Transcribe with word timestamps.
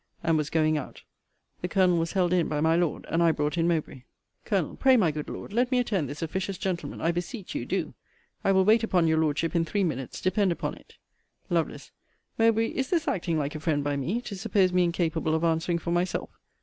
And 0.23 0.35
was 0.35 0.49
going 0.49 0.79
out. 0.79 1.03
The 1.61 1.67
Colonel 1.67 1.99
was 1.99 2.13
held 2.13 2.33
in 2.33 2.47
by 2.47 2.59
my 2.59 2.75
Lord. 2.75 3.05
And 3.11 3.21
I 3.21 3.31
brought 3.31 3.55
in 3.55 3.67
Mowbray. 3.67 4.01
Col. 4.45 4.75
Pray, 4.75 4.97
my 4.97 5.11
good 5.11 5.29
Lord, 5.29 5.53
let 5.53 5.69
me 5.69 5.77
attend 5.77 6.09
this 6.09 6.23
officious 6.23 6.57
gentleman, 6.57 6.99
I 6.99 7.11
beseech 7.11 7.53
you 7.53 7.67
do. 7.67 7.93
I 8.43 8.51
will 8.51 8.65
wait 8.65 8.83
upon 8.83 9.05
your 9.07 9.19
Lordship 9.19 9.55
in 9.55 9.63
three 9.63 9.83
minutes, 9.83 10.19
depend 10.19 10.51
upon 10.51 10.73
it. 10.73 10.95
Lovel. 11.51 11.77
Mowbray, 12.39 12.69
is 12.69 12.89
this 12.89 13.07
acting 13.07 13.37
like 13.37 13.53
a 13.53 13.59
friend 13.59 13.83
by 13.83 13.95
me, 13.95 14.21
to 14.21 14.35
suppose 14.35 14.73
me 14.73 14.85
incapable 14.85 15.35
of 15.35 15.43
answering 15.43 15.77
for 15.77 15.91
myself? 15.91 16.31